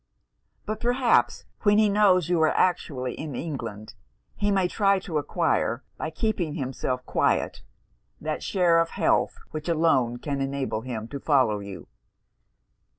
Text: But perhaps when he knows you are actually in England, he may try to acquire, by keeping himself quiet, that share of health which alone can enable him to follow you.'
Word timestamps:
But 0.65 0.79
perhaps 0.79 1.45
when 1.61 1.77
he 1.77 1.87
knows 1.87 2.27
you 2.27 2.41
are 2.41 2.57
actually 2.57 3.13
in 3.13 3.35
England, 3.35 3.93
he 4.35 4.49
may 4.49 4.67
try 4.67 4.97
to 4.97 5.19
acquire, 5.19 5.83
by 5.97 6.09
keeping 6.09 6.55
himself 6.55 7.05
quiet, 7.05 7.61
that 8.19 8.41
share 8.41 8.79
of 8.79 8.89
health 8.97 9.37
which 9.51 9.69
alone 9.69 10.17
can 10.17 10.41
enable 10.41 10.81
him 10.81 11.07
to 11.09 11.19
follow 11.19 11.59
you.' 11.59 11.87